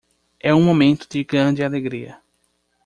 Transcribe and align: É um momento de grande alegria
É 0.39 0.51
um 0.51 0.63
momento 0.63 1.07
de 1.07 1.23
grande 1.23 1.63
alegria 1.63 2.19